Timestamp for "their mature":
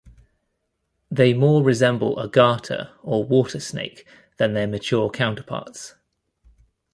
4.55-5.11